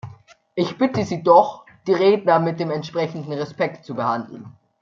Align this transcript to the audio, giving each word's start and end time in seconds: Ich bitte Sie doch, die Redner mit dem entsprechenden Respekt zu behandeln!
Ich 0.55 0.79
bitte 0.79 1.05
Sie 1.05 1.21
doch, 1.21 1.63
die 1.85 1.93
Redner 1.93 2.39
mit 2.39 2.59
dem 2.59 2.71
entsprechenden 2.71 3.33
Respekt 3.33 3.85
zu 3.85 3.93
behandeln! 3.93 4.47